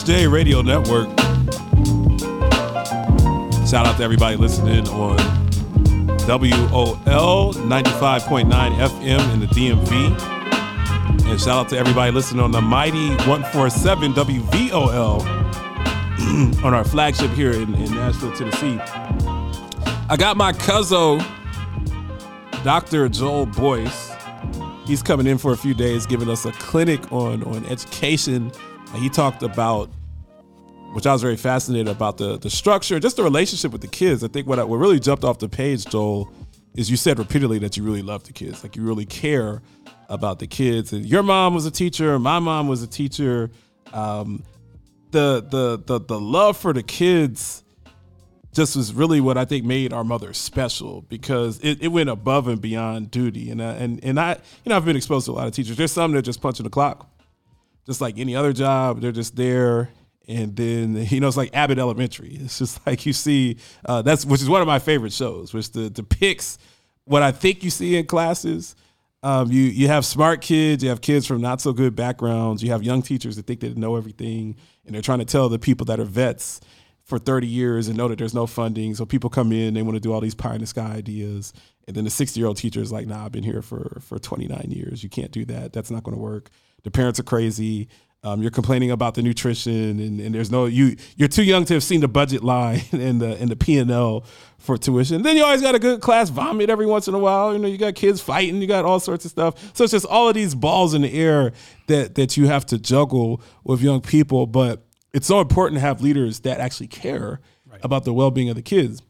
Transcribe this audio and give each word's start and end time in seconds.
SJ 0.00 0.32
Radio 0.32 0.62
Network. 0.62 1.08
Shout 3.68 3.86
out 3.86 3.98
to 3.98 4.02
everybody 4.02 4.34
listening 4.34 4.88
on 4.88 5.18
WOL 6.26 7.52
95.9 7.52 8.50
FM 8.50 9.34
in 9.34 9.40
the 9.40 9.46
DMV. 9.48 10.18
And 11.28 11.38
shout 11.38 11.66
out 11.66 11.68
to 11.68 11.76
everybody 11.76 12.12
listening 12.12 12.42
on 12.42 12.50
the 12.50 12.62
mighty 12.62 13.10
147 13.10 14.14
WVOL 14.14 15.20
on 16.64 16.72
our 16.72 16.84
flagship 16.84 17.32
here 17.32 17.52
in, 17.52 17.74
in 17.74 17.94
Nashville, 17.94 18.32
Tennessee. 18.32 18.78
I 20.08 20.16
got 20.18 20.38
my 20.38 20.54
cousin, 20.54 21.22
Dr. 22.64 23.10
Joel 23.10 23.44
Boyce. 23.44 24.12
He's 24.86 25.02
coming 25.02 25.26
in 25.26 25.36
for 25.36 25.52
a 25.52 25.58
few 25.58 25.74
days, 25.74 26.06
giving 26.06 26.30
us 26.30 26.46
a 26.46 26.52
clinic 26.52 27.12
on, 27.12 27.44
on 27.44 27.66
education. 27.66 28.50
He 28.96 29.08
talked 29.08 29.42
about 29.42 29.88
which 30.92 31.06
I 31.06 31.12
was 31.12 31.22
very 31.22 31.36
fascinated 31.36 31.88
about 31.88 32.18
the 32.18 32.38
the 32.38 32.50
structure, 32.50 32.98
just 33.00 33.16
the 33.16 33.22
relationship 33.22 33.72
with 33.72 33.80
the 33.80 33.88
kids. 33.88 34.24
I 34.24 34.28
think 34.28 34.46
what 34.46 34.58
I, 34.58 34.64
what 34.64 34.76
really 34.76 35.00
jumped 35.00 35.24
off 35.24 35.38
the 35.38 35.48
page, 35.48 35.84
Joel, 35.86 36.30
is 36.74 36.90
you 36.90 36.96
said 36.96 37.18
repeatedly 37.18 37.58
that 37.60 37.76
you 37.76 37.82
really 37.82 38.02
love 38.02 38.24
the 38.24 38.32
kids, 38.32 38.62
like 38.62 38.76
you 38.76 38.82
really 38.82 39.06
care 39.06 39.62
about 40.08 40.38
the 40.38 40.46
kids. 40.46 40.92
And 40.92 41.06
your 41.06 41.22
mom 41.22 41.54
was 41.54 41.66
a 41.66 41.70
teacher, 41.70 42.18
my 42.18 42.38
mom 42.38 42.68
was 42.68 42.82
a 42.82 42.86
teacher. 42.86 43.50
Um, 43.92 44.42
the 45.10 45.44
the 45.48 45.82
the 45.84 46.00
the 46.04 46.20
love 46.20 46.56
for 46.56 46.72
the 46.72 46.82
kids 46.82 47.64
just 48.52 48.74
was 48.74 48.92
really 48.92 49.20
what 49.20 49.38
I 49.38 49.44
think 49.44 49.64
made 49.64 49.92
our 49.92 50.02
mother 50.02 50.32
special 50.32 51.02
because 51.02 51.60
it, 51.60 51.82
it 51.82 51.88
went 51.88 52.08
above 52.10 52.48
and 52.48 52.60
beyond 52.60 53.10
duty. 53.10 53.50
And 53.50 53.60
uh, 53.60 53.76
and 53.78 54.02
and 54.04 54.18
I 54.18 54.32
you 54.64 54.70
know 54.70 54.76
I've 54.76 54.84
been 54.84 54.96
exposed 54.96 55.26
to 55.26 55.32
a 55.32 55.34
lot 55.34 55.46
of 55.46 55.52
teachers. 55.52 55.76
There's 55.76 55.92
some 55.92 56.12
that 56.12 56.22
just 56.22 56.40
punching 56.40 56.64
the 56.64 56.70
clock, 56.70 57.08
just 57.86 58.00
like 58.00 58.18
any 58.18 58.34
other 58.34 58.52
job. 58.52 59.00
They're 59.00 59.12
just 59.12 59.36
there 59.36 59.90
and 60.30 60.56
then 60.56 60.94
you 61.10 61.20
know 61.20 61.28
it's 61.28 61.36
like 61.36 61.54
Abbott 61.54 61.78
Elementary. 61.78 62.36
It's 62.36 62.58
just 62.58 62.80
like 62.86 63.04
you 63.04 63.12
see 63.12 63.56
uh, 63.84 64.02
that's 64.02 64.24
which 64.24 64.40
is 64.40 64.48
one 64.48 64.60
of 64.60 64.66
my 64.66 64.78
favorite 64.78 65.12
shows, 65.12 65.52
which 65.52 65.72
the, 65.72 65.90
depicts 65.90 66.58
what 67.04 67.22
I 67.22 67.32
think 67.32 67.64
you 67.64 67.70
see 67.70 67.96
in 67.96 68.06
classes. 68.06 68.76
Um, 69.22 69.50
you 69.50 69.62
you 69.64 69.88
have 69.88 70.06
smart 70.06 70.40
kids, 70.40 70.82
you 70.82 70.88
have 70.88 71.02
kids 71.02 71.26
from 71.26 71.42
not 71.42 71.60
so 71.60 71.72
good 71.72 71.94
backgrounds, 71.94 72.62
you 72.62 72.70
have 72.70 72.82
young 72.82 73.02
teachers 73.02 73.36
that 73.36 73.46
think 73.46 73.60
they 73.60 73.68
know 73.74 73.96
everything, 73.96 74.56
and 74.86 74.94
they're 74.94 75.02
trying 75.02 75.18
to 75.18 75.26
tell 75.26 75.50
the 75.50 75.58
people 75.58 75.84
that 75.86 76.00
are 76.00 76.04
vets 76.04 76.60
for 77.04 77.18
30 77.18 77.46
years 77.46 77.88
and 77.88 77.98
know 77.98 78.08
that 78.08 78.18
there's 78.18 78.32
no 78.32 78.46
funding. 78.46 78.94
So 78.94 79.04
people 79.04 79.28
come 79.28 79.52
in, 79.52 79.74
they 79.74 79.82
want 79.82 79.96
to 79.96 80.00
do 80.00 80.12
all 80.12 80.20
these 80.20 80.34
pie 80.34 80.54
in 80.54 80.60
the 80.60 80.66
sky 80.66 80.92
ideas, 80.92 81.52
and 81.86 81.94
then 81.94 82.04
the 82.04 82.10
60 82.10 82.38
year 82.40 82.46
old 82.46 82.56
teacher 82.56 82.80
is 82.80 82.92
like, 82.92 83.06
"Nah, 83.06 83.26
I've 83.26 83.32
been 83.32 83.44
here 83.44 83.60
for 83.60 84.00
for 84.00 84.18
29 84.18 84.70
years. 84.70 85.02
You 85.02 85.10
can't 85.10 85.32
do 85.32 85.44
that. 85.46 85.74
That's 85.74 85.90
not 85.90 86.02
going 86.02 86.16
to 86.16 86.22
work." 86.22 86.48
The 86.84 86.90
parents 86.90 87.20
are 87.20 87.24
crazy. 87.24 87.88
Um, 88.22 88.42
you're 88.42 88.50
complaining 88.50 88.90
about 88.90 89.14
the 89.14 89.22
nutrition, 89.22 89.98
and, 89.98 90.20
and, 90.20 90.34
there's 90.34 90.50
no 90.50 90.66
you. 90.66 90.94
You're 91.16 91.28
too 91.28 91.42
young 91.42 91.64
to 91.64 91.72
have 91.72 91.82
seen 91.82 92.02
the 92.02 92.08
budget 92.08 92.44
line 92.44 92.82
and 92.92 93.18
the 93.18 93.34
and 93.40 93.48
the 93.48 93.56
P 93.56 93.78
and 93.78 93.90
L 93.90 94.24
for 94.58 94.76
tuition. 94.76 95.22
Then 95.22 95.38
you 95.38 95.44
always 95.44 95.62
got 95.62 95.74
a 95.74 95.78
good 95.78 96.02
class 96.02 96.28
vomit 96.28 96.68
every 96.68 96.84
once 96.84 97.08
in 97.08 97.14
a 97.14 97.18
while. 97.18 97.54
You 97.54 97.58
know, 97.58 97.66
you 97.66 97.78
got 97.78 97.94
kids 97.94 98.20
fighting, 98.20 98.60
you 98.60 98.66
got 98.66 98.84
all 98.84 99.00
sorts 99.00 99.24
of 99.24 99.30
stuff. 99.30 99.74
So 99.74 99.84
it's 99.84 99.92
just 99.92 100.04
all 100.04 100.28
of 100.28 100.34
these 100.34 100.54
balls 100.54 100.92
in 100.92 101.00
the 101.00 101.12
air 101.14 101.52
that 101.86 102.14
that 102.16 102.36
you 102.36 102.46
have 102.46 102.66
to 102.66 102.78
juggle 102.78 103.40
with 103.64 103.80
young 103.80 104.02
people. 104.02 104.46
But 104.46 104.84
it's 105.14 105.26
so 105.26 105.40
important 105.40 105.76
to 105.76 105.80
have 105.80 106.02
leaders 106.02 106.40
that 106.40 106.60
actually 106.60 106.88
care 106.88 107.40
right. 107.66 107.80
about 107.82 108.04
the 108.04 108.12
well 108.12 108.30
being 108.30 108.50
of 108.50 108.56
the 108.56 108.62
kids. 108.62 109.00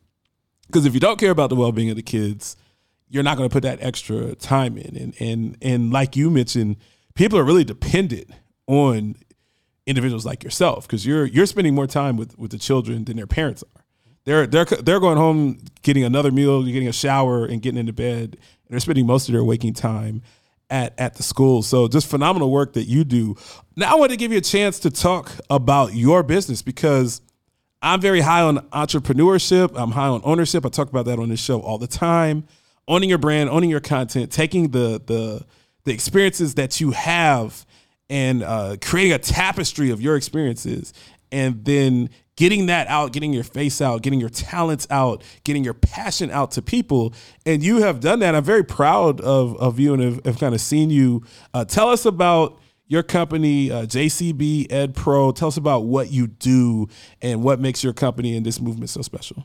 Because 0.69 0.87
if 0.87 0.94
you 0.94 1.00
don't 1.00 1.19
care 1.19 1.32
about 1.32 1.50
the 1.50 1.56
well 1.56 1.72
being 1.72 1.91
of 1.91 1.97
the 1.97 2.03
kids, 2.03 2.56
you're 3.09 3.25
not 3.25 3.37
going 3.37 3.48
to 3.48 3.53
put 3.53 3.65
that 3.65 3.82
extra 3.82 4.37
time 4.37 4.78
in. 4.78 4.97
And 4.97 5.15
and 5.19 5.56
and 5.60 5.92
like 5.92 6.15
you 6.15 6.31
mentioned, 6.31 6.77
people 7.16 7.41
are 7.41 7.44
really 7.44 7.65
dependent 7.65 8.31
on 8.70 9.16
individuals 9.86 10.25
like 10.25 10.44
yourself 10.44 10.86
because 10.86 11.04
you're 11.04 11.26
you're 11.26 11.47
spending 11.47 11.75
more 11.75 11.86
time 11.86 12.16
with 12.16 12.38
with 12.38 12.53
the 12.53 12.58
children 12.58 13.04
than 13.04 13.16
their 13.16 13.26
parents 13.26 13.64
are. 13.75 13.84
They're 14.25 14.47
they're 14.47 14.64
they're 14.64 15.00
going 15.00 15.16
home 15.16 15.58
getting 15.82 16.04
another 16.04 16.31
meal, 16.31 16.62
you're 16.62 16.72
getting 16.72 16.88
a 16.88 16.92
shower, 16.92 17.44
and 17.44 17.60
getting 17.60 17.78
into 17.78 17.92
bed. 17.92 18.36
And 18.36 18.70
they're 18.70 18.80
spending 18.80 19.06
most 19.06 19.28
of 19.28 19.32
their 19.32 19.42
waking 19.42 19.75
time 19.75 20.22
at 20.70 20.94
at 20.98 21.14
the 21.14 21.22
school. 21.25 21.62
So 21.62 21.88
just 21.88 22.06
phenomenal 22.06 22.50
work 22.50 22.75
that 22.75 22.84
you 22.84 23.03
do. 23.03 23.36
Now 23.76 23.92
I 23.92 23.98
want 23.98 24.12
to 24.12 24.16
give 24.16 24.30
you 24.30 24.38
a 24.38 24.42
chance 24.42 24.78
to 24.80 24.91
talk 24.91 25.32
about 25.50 25.94
your 25.94 26.22
business 26.22 26.62
because 26.62 27.20
I'm 27.82 28.00
very 28.00 28.20
high 28.20 28.42
on 28.42 28.59
entrepreneurship. 28.69 29.72
I'm 29.75 29.91
high 29.91 30.09
on 30.09 30.20
ownership. 30.22 30.64
I 30.64 30.69
talk 30.69 30.91
about 30.91 31.06
that 31.06 31.19
on 31.19 31.30
this 31.30 31.41
show 31.41 31.60
all 31.60 31.78
the 31.78 31.88
time. 31.88 32.47
Owning 32.86 33.09
your 33.09 33.19
brand, 33.19 33.50
owning 33.50 33.70
your 33.70 33.80
content, 33.80 34.30
taking 34.30 34.70
the 34.70 35.03
the 35.04 35.44
the 35.84 35.92
experiences 35.92 36.54
that 36.54 36.80
you 36.80 36.92
have 36.92 37.66
and 38.10 38.43
uh, 38.43 38.76
creating 38.82 39.12
a 39.12 39.19
tapestry 39.19 39.91
of 39.91 40.03
your 40.03 40.16
experiences 40.16 40.93
and 41.32 41.65
then 41.65 42.10
getting 42.37 42.66
that 42.66 42.88
out, 42.88 43.12
getting 43.12 43.32
your 43.32 43.44
face 43.44 43.81
out, 43.81 44.03
getting 44.03 44.19
your 44.19 44.28
talents 44.28 44.87
out, 44.91 45.22
getting 45.44 45.62
your 45.62 45.75
passion 45.75 46.31
out 46.31 46.50
to 46.50 46.62
people. 46.62 47.15
And 47.47 47.62
you 47.62 47.82
have 47.82 48.00
done 48.00 48.19
that. 48.21 48.34
I'm 48.34 48.44
very 48.44 48.65
proud 48.65 49.21
of, 49.21 49.56
of 49.59 49.78
you 49.78 49.94
and 49.94 50.03
have, 50.03 50.25
have 50.25 50.38
kind 50.38 50.54
of 50.54 50.60
seen 50.60 50.91
you. 50.91 51.22
Uh, 51.54 51.65
tell 51.65 51.88
us 51.88 52.04
about 52.04 52.59
your 52.88 53.04
company, 53.04 53.71
uh, 53.71 53.87
JCB 53.87 54.72
Ed 54.72 54.97
Pro. 54.97 55.31
Tell 55.31 55.48
us 55.48 55.56
about 55.56 55.84
what 55.84 56.10
you 56.10 56.27
do 56.27 56.88
and 57.22 57.44
what 57.44 57.60
makes 57.60 57.84
your 57.84 57.92
company 57.92 58.37
and 58.37 58.44
this 58.44 58.60
movement 58.60 58.91
so 58.91 59.03
special. 59.03 59.44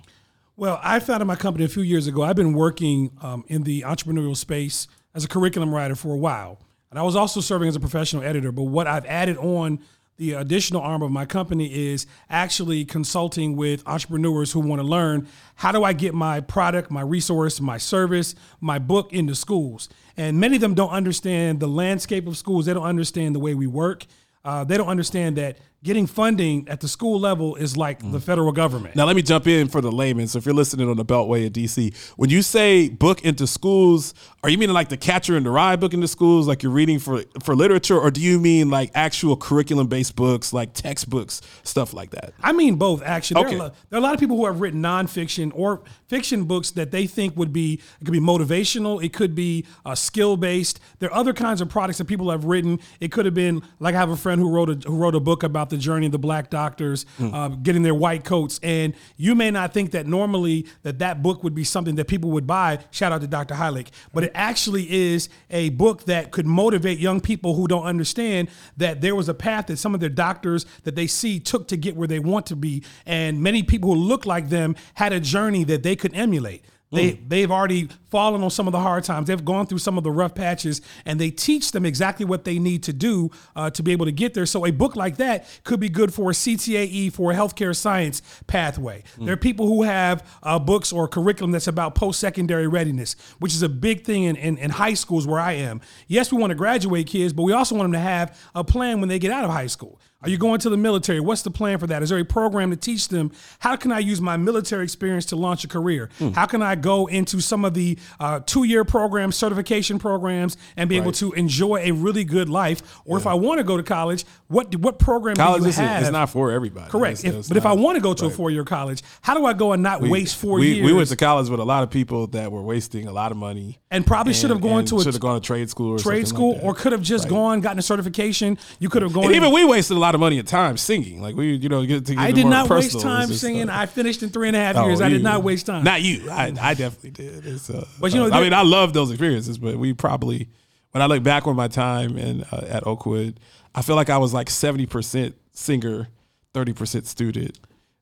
Well, 0.58 0.80
I 0.82 1.00
founded 1.00 1.28
my 1.28 1.36
company 1.36 1.66
a 1.66 1.68
few 1.68 1.84
years 1.84 2.08
ago. 2.08 2.24
I've 2.24 2.38
been 2.38 2.54
working 2.54 3.12
um, 3.22 3.44
in 3.48 3.64
the 3.64 3.82
entrepreneurial 3.82 4.38
space 4.38 4.88
as 5.14 5.24
a 5.24 5.28
curriculum 5.28 5.76
writer 5.76 5.96
for 5.96 6.14
a 6.14 6.18
while. 6.18 6.60
And 6.96 7.02
I 7.02 7.04
was 7.04 7.18
also 7.18 7.42
serving 7.42 7.68
as 7.68 7.76
a 7.76 7.80
professional 7.82 8.24
editor. 8.24 8.54
But 8.54 8.64
what 8.64 8.88
I've 8.88 9.06
added 9.06 9.36
on 9.36 9.80
the 10.16 10.32
additional 10.32 10.82
arm 10.82 11.02
of 11.02 11.12
my 11.12 11.26
company 11.26 11.92
is 11.92 12.08
actually 12.30 12.86
consulting 12.86 13.58
with 13.58 13.86
entrepreneurs 13.86 14.54
who 14.54 14.62
want 14.62 14.80
to 14.80 14.88
learn 14.88 15.28
how 15.56 15.74
do 15.74 15.84
I 15.84 15.92
get 15.92 16.14
my 16.14 16.40
product, 16.40 16.90
my 16.90 17.02
resource, 17.02 17.60
my 17.60 17.78
service, 17.78 18.34
my 18.62 18.80
book 18.80 19.12
into 19.12 19.36
schools. 19.36 19.90
And 20.16 20.40
many 20.40 20.56
of 20.56 20.62
them 20.62 20.74
don't 20.74 20.92
understand 20.92 21.60
the 21.60 21.68
landscape 21.68 22.28
of 22.28 22.38
schools. 22.38 22.66
They 22.66 22.74
don't 22.74 22.86
understand 22.86 23.36
the 23.36 23.40
way 23.40 23.56
we 23.56 23.68
work. 23.68 24.06
Uh, 24.46 24.64
they 24.64 24.78
don't 24.78 24.88
understand 24.88 25.36
that 25.36 25.58
getting 25.86 26.08
funding 26.08 26.68
at 26.68 26.82
the 26.82 26.88
school 26.88 27.20
level 27.20 27.56
is 27.56 27.78
like 27.78 28.02
mm. 28.02 28.12
the 28.12 28.20
federal 28.20 28.52
government. 28.52 28.96
Now, 28.96 29.06
let 29.06 29.16
me 29.16 29.22
jump 29.22 29.46
in 29.46 29.68
for 29.68 29.82
the 29.82 29.92
layman. 29.92 30.28
So, 30.28 30.40
if 30.40 30.46
you're 30.46 30.56
listening 30.56 30.90
on 30.90 30.98
the 30.98 31.06
Beltway 31.06 31.46
in 31.46 31.54
DC, 31.54 31.96
when 32.18 32.30
you 32.30 32.42
say 32.42 32.90
book 32.90 33.24
into 33.24 33.46
schools, 33.46 34.14
are 34.44 34.50
you 34.50 34.58
meaning 34.58 34.74
like 34.74 34.90
the 34.90 34.98
Catcher 34.98 35.38
in 35.38 35.44
the 35.44 35.52
Rye 35.52 35.76
book 35.76 35.94
into 35.94 36.08
schools, 36.08 36.48
like 36.48 36.64
you're 36.64 36.72
reading 36.72 37.00
for 37.00 37.24
for 37.44 37.56
literature, 37.56 37.98
or 37.98 38.12
do 38.12 38.20
you 38.20 38.40
mean 38.40 38.70
like 38.70 38.92
actual 38.96 39.38
curriculum 39.38 39.88
based 39.88 40.16
books, 40.16 40.52
like 40.52 40.74
textbooks, 40.74 41.42
stuff 41.64 41.94
like 41.94 42.10
that? 42.12 42.34
I 42.42 42.52
mean 42.52 42.76
both. 42.76 43.04
Actually, 43.04 43.44
there, 43.44 43.62
are, 43.62 43.72
there 43.90 43.98
are 43.98 43.98
a 43.98 44.02
lot 44.02 44.16
of 44.16 44.20
people 44.20 44.38
who 44.38 44.46
have 44.46 44.60
written 44.60 44.82
nonfiction 44.82 45.52
or 45.54 45.84
fiction 46.08 46.46
books 46.46 46.72
that 46.72 46.92
they 46.92 47.06
think 47.06 47.38
would 47.38 47.54
be 47.54 47.80
it 48.02 48.06
could 48.06 48.12
be 48.12 48.20
motivational, 48.20 49.04
it 49.04 49.14
could 49.14 49.36
be 49.36 49.66
uh, 49.86 49.94
skill 49.96 50.36
based. 50.36 50.80
There 51.00 51.10
are 51.10 51.16
other 51.16 51.34
kinds 51.34 51.62
of 51.62 51.70
products 51.70 52.00
that 52.00 52.06
people 52.06 52.32
have 52.32 52.46
written. 52.46 52.80
It 53.00 53.12
could 53.12 53.26
have 53.26 53.36
been 53.36 53.62
like 53.80 53.96
I 53.96 54.00
have 54.00 54.10
a 54.10 54.18
friend 54.18 54.42
who 54.42 54.50
wrote 54.50 54.70
a 54.70 54.90
who 54.90 54.98
wrote 54.98 55.16
a 55.16 55.20
book 55.20 55.44
about 55.44 55.70
the 55.70 55.75
journey 55.78 56.06
of 56.08 56.12
the 56.12 56.20
black 56.20 56.50
doctors 56.50 57.06
mm. 57.20 57.34
uh, 57.34 57.50
getting 57.50 57.84
their 57.84 57.96
white 57.96 58.24
coats, 58.24 58.60
and 58.64 58.94
you 59.18 59.36
may 59.36 59.52
not 59.52 59.74
think 59.74 59.92
that 59.92 60.08
normally 60.08 60.66
that 60.84 61.00
that 61.00 61.22
book 61.22 61.44
would 61.44 61.56
be 61.56 61.64
something 61.64 61.96
that 61.96 62.08
people 62.08 62.32
would 62.32 62.48
buy. 62.48 62.80
Shout 62.92 63.12
out 63.12 63.22
to 63.22 63.28
Dr. 63.28 63.56
Heilig, 63.56 63.88
but 64.14 64.24
it 64.24 64.32
actually 64.34 64.92
is 64.92 65.30
a 65.50 65.70
book 65.70 66.06
that 66.06 66.32
could 66.32 66.46
motivate 66.46 67.00
young 67.00 67.22
people 67.22 67.56
who 67.56 67.68
don't 67.68 67.86
understand 67.86 68.50
that 68.78 69.02
there 69.02 69.16
was 69.16 69.30
a 69.30 69.34
path 69.34 69.68
that 69.68 69.78
some 69.78 69.94
of 69.94 70.00
their 70.00 70.10
doctors 70.10 70.66
that 70.84 70.96
they 70.96 71.08
see 71.08 71.40
took 71.40 71.68
to 71.68 71.78
get 71.78 71.96
where 71.96 72.08
they 72.08 72.20
want 72.20 72.46
to 72.48 72.56
be. 72.56 72.84
And 73.06 73.42
many 73.42 73.64
people 73.64 73.94
who 73.94 74.00
look 74.00 74.26
like 74.26 74.50
them 74.50 74.76
had 74.96 75.14
a 75.14 75.20
journey 75.20 75.64
that 75.66 75.84
they 75.84 75.96
could 75.96 76.16
emulate. 76.16 76.66
They 76.92 77.14
mm. 77.14 77.30
they've 77.30 77.52
already 77.52 77.90
fallen 78.16 78.42
on 78.44 78.50
some 78.50 78.66
of 78.66 78.72
the 78.72 78.80
hard 78.80 79.04
times. 79.04 79.28
They've 79.28 79.44
gone 79.44 79.68
through 79.68 79.80
some 79.80 79.98
of 79.98 80.06
the 80.06 80.10
rough 80.10 80.36
patches, 80.36 80.80
and 81.04 81.20
they 81.20 81.30
teach 81.30 81.74
them 81.74 81.86
exactly 81.86 82.26
what 82.26 82.46
they 82.46 82.60
need 82.60 82.82
to 82.84 82.94
do 82.94 83.30
uh, 83.58 83.72
to 83.72 83.84
be 83.84 83.92
able 83.92 84.06
to 84.06 84.14
get 84.14 84.34
there. 84.34 84.46
So 84.46 84.66
a 84.66 84.72
book 84.72 84.96
like 84.96 85.18
that 85.18 85.46
could 85.66 85.82
be 85.82 85.90
good 85.90 86.14
for 86.14 86.30
a 86.30 86.34
CTAE 86.34 87.12
for 87.12 87.34
a 87.34 87.36
healthcare 87.36 87.76
science 87.76 88.22
pathway. 88.48 89.04
Mm. 89.18 89.26
There 89.26 89.34
are 89.34 89.38
people 89.38 89.68
who 89.68 89.84
have 89.84 90.26
uh, 90.44 90.58
books 90.60 90.94
or 90.94 91.10
curriculum 91.10 91.52
that's 91.52 91.68
about 91.68 91.94
post 91.94 92.22
secondary 92.22 92.70
readiness, 92.70 93.18
which 93.40 93.54
is 93.54 93.64
a 93.64 93.68
big 93.68 94.06
thing 94.06 94.24
in, 94.24 94.38
in, 94.38 94.58
in 94.60 94.70
high 94.70 94.94
schools 94.94 95.28
where 95.28 95.42
I 95.42 95.52
am. 95.52 95.82
Yes, 96.08 96.32
we 96.32 96.38
want 96.38 96.52
to 96.52 96.56
graduate 96.56 97.08
kids, 97.08 97.34
but 97.34 97.44
we 97.44 97.52
also 97.52 97.76
want 97.76 97.84
them 97.84 97.92
to 97.92 98.00
have 98.00 98.40
a 98.56 98.64
plan 98.64 99.02
when 99.02 99.10
they 99.10 99.20
get 99.20 99.32
out 99.32 99.44
of 99.44 99.50
high 99.50 99.68
school. 99.68 100.00
Are 100.26 100.30
you 100.30 100.40
going 100.40 100.60
to 100.62 100.72
the 100.72 100.78
military? 100.78 101.20
What's 101.20 101.44
the 101.44 101.52
plan 101.52 101.78
for 101.78 101.86
that? 101.86 102.02
Is 102.02 102.10
there 102.10 102.18
a 102.18 102.26
program 102.26 102.72
to 102.72 102.76
teach 102.76 103.10
them 103.10 103.32
how 103.60 103.76
can 103.76 103.92
I 103.92 104.00
use 104.00 104.20
my 104.20 104.38
military 104.38 104.84
experience 104.84 105.28
to 105.28 105.36
launch 105.36 105.64
a 105.64 105.68
career? 105.68 106.10
Mm. 106.20 106.34
How 106.34 106.48
can 106.48 106.64
I 106.64 106.74
go 106.74 107.06
into 107.06 107.42
some 107.42 107.64
of 107.64 107.76
the 107.76 108.00
uh, 108.20 108.40
two-year 108.46 108.86
programs, 108.86 109.36
certification 109.36 110.00
programs, 110.00 110.58
and 110.78 110.90
be 110.90 110.98
right. 110.98 111.04
able 111.04 111.12
to 111.14 111.34
enjoy 111.34 111.78
a 111.78 111.92
really 111.92 112.24
good 112.24 112.50
life? 112.50 112.82
Or 113.06 113.18
yeah. 113.18 113.22
if 113.22 113.28
I 113.28 113.34
want 113.34 113.60
to 113.60 113.64
go 113.64 113.78
to 113.78 113.84
college, 113.84 114.26
what 114.48 114.76
what 114.76 115.00
program 115.00 115.36
college 115.36 115.64
do 115.64 115.68
you 115.68 115.74
have? 115.74 116.04
It's 116.04 116.12
not 116.12 116.30
for 116.30 116.52
everybody. 116.52 116.90
Correct. 116.90 117.24
It's, 117.24 117.36
it's 117.36 117.48
but 117.48 117.56
not, 117.56 117.62
if 117.62 117.66
I 117.66 117.74
want 117.74 117.96
to 117.96 118.02
go 118.02 118.14
to 118.14 118.24
right. 118.26 118.32
a 118.32 118.36
four-year 118.36 118.64
college, 118.64 119.04
how 119.22 119.34
do 119.34 119.46
I 119.46 119.54
go 119.54 119.72
and 119.74 119.82
not 119.84 120.02
we, 120.02 120.10
waste 120.10 120.38
four 120.38 120.60
we, 120.60 120.74
years? 120.74 120.86
We 120.86 120.94
went 120.94 121.10
to 121.10 121.16
college 121.16 121.50
with 121.50 121.60
a 121.60 121.66
lot 121.66 121.84
of 121.84 121.90
people 121.90 122.28
that 122.28 122.52
were 122.52 122.62
wasting 122.62 123.08
a 123.08 123.12
lot 123.12 123.32
of 123.32 123.38
money 123.38 123.80
and 123.92 124.06
probably 124.06 124.34
should 124.34 124.50
have 124.50 124.62
gone 124.62 124.86
to 124.86 124.98
a 124.98 125.04
should 125.04 125.14
have 125.14 125.22
gone 125.22 125.40
to 125.40 125.46
trade 125.46 125.70
school, 125.70 125.98
trade 125.98 126.28
school, 126.28 126.54
like 126.56 126.64
or 126.64 126.74
could 126.74 126.92
have 126.92 127.02
just 127.02 127.26
right. 127.26 127.32
gone 127.32 127.62
gotten 127.62 127.80
a 127.80 127.82
certification. 127.82 128.58
You 128.80 128.90
could 128.90 129.02
have 129.02 129.14
gone. 129.14 129.26
And 129.26 129.36
even 129.36 129.52
we 129.54 129.66
wasted 129.66 129.98
a 129.98 130.00
lot 130.00 130.16
of 130.16 130.22
money 130.22 130.40
at 130.40 130.48
time 130.48 130.78
singing. 130.78 131.22
Like 131.22 131.36
we, 131.36 131.56
you 131.56 131.70
know, 131.70 131.86
get 131.86 132.06
to 132.06 132.16
get 132.16 132.22
I 132.22 132.32
did 132.32 132.46
not 132.46 132.70
waste 132.70 133.00
time 133.00 133.28
singing. 133.30 133.70
uh, 133.70 133.78
I 133.78 133.86
finished 133.86 134.24
in 134.24 134.30
three 134.30 134.48
and 134.48 134.56
a 134.56 134.60
half 134.60 134.76
oh, 134.76 134.88
years. 134.88 135.02
I 135.02 135.10
did 135.10 135.24
not 135.24 135.44
waste 135.44 135.66
time. 135.66 135.84
Not 135.84 136.02
you. 136.02 136.30
I, 136.30 136.54
I 136.62 136.74
definitely 136.74 137.12
did. 137.12 137.46
It's, 137.46 137.70
uh, 137.70 137.86
But 138.00 138.14
you 138.14 138.20
know, 138.20 138.28
uh, 138.28 138.38
I 138.38 138.42
mean, 138.42 138.54
I 138.54 138.62
love 138.64 138.94
those 138.94 139.12
experiences, 139.12 139.58
but 139.58 139.78
we 139.78 139.94
probably, 139.94 140.50
when 140.92 141.02
I 141.02 141.06
look 141.06 141.24
back 141.24 141.48
on 141.48 141.56
my 141.56 141.68
time 141.68 142.18
in 142.18 142.44
uh, 142.44 142.66
at 142.68 142.86
Oakwood, 142.86 143.40
I 143.74 143.82
feel 143.82 143.96
like 143.96 144.10
I 144.10 144.18
was 144.18 144.34
like 144.34 144.50
seventy 144.50 144.86
percent 144.86 145.36
singer, 145.54 146.10
thirty 146.54 146.74
percent 146.74 147.08
student. 147.08 147.58